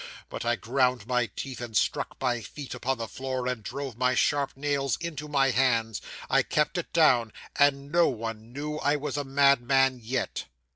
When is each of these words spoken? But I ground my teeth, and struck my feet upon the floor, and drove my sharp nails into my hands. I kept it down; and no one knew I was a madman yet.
But 0.29 0.43
I 0.43 0.55
ground 0.55 1.05
my 1.05 1.27
teeth, 1.35 1.61
and 1.61 1.77
struck 1.77 2.17
my 2.19 2.41
feet 2.41 2.73
upon 2.73 2.97
the 2.97 3.07
floor, 3.07 3.45
and 3.45 3.61
drove 3.61 3.95
my 3.99 4.15
sharp 4.15 4.53
nails 4.57 4.97
into 4.99 5.27
my 5.27 5.51
hands. 5.51 6.01
I 6.27 6.41
kept 6.41 6.79
it 6.79 6.91
down; 6.91 7.31
and 7.55 7.91
no 7.91 8.07
one 8.07 8.51
knew 8.51 8.77
I 8.77 8.95
was 8.95 9.15
a 9.15 9.23
madman 9.23 9.99
yet. 10.01 10.45